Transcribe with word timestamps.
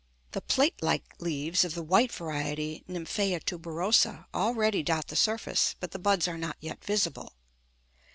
The 0.31 0.41
plate 0.41 0.81
like 0.81 1.03
leaves 1.19 1.63
of 1.63 1.75
the 1.75 1.83
white 1.83 2.11
variety 2.11 2.83
(nymphæa 2.89 3.39
tuberosa) 3.43 4.25
already 4.33 4.81
dot 4.81 5.09
the 5.09 5.15
surface, 5.15 5.75
but 5.79 5.91
the 5.91 5.99
buds 5.99 6.27
are 6.27 6.39
not 6.39 6.57
yet 6.59 6.83
visible. 6.83 7.33